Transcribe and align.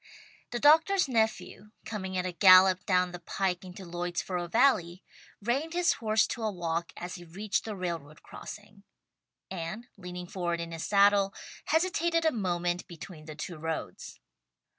The 0.49 0.57
doctor's 0.59 1.07
nephew 1.07 1.69
coming 1.85 2.17
at 2.17 2.25
a 2.25 2.31
gallop 2.31 2.87
down 2.87 3.11
the 3.11 3.19
pike 3.19 3.63
into 3.63 3.85
Lloydsboro 3.85 4.47
Valley, 4.49 5.03
reined 5.43 5.73
his 5.73 5.93
horse 5.93 6.25
to 6.29 6.41
a 6.41 6.51
walk 6.51 6.91
as 6.97 7.13
he 7.21 7.23
reached 7.23 7.65
the 7.65 7.75
railroad 7.75 8.23
crossing, 8.23 8.81
and 9.51 9.89
leaning 9.97 10.25
forward 10.25 10.59
in 10.59 10.71
his 10.71 10.85
saddle, 10.87 11.35
hesitated 11.65 12.25
a 12.25 12.31
moment 12.31 12.87
between 12.87 13.25
the 13.25 13.35
two 13.35 13.57
roads. 13.59 14.19